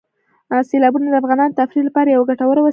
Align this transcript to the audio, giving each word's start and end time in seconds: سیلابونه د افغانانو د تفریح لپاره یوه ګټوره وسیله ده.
سیلابونه 0.69 1.07
د 1.09 1.13
افغانانو 1.21 1.51
د 1.53 1.57
تفریح 1.61 1.83
لپاره 1.87 2.09
یوه 2.09 2.25
ګټوره 2.31 2.59
وسیله 2.61 2.67
ده. 2.67 2.69